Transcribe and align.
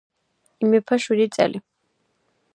იმეფა 0.67 0.99
შვიდი 1.05 1.29
წელი. 1.37 1.63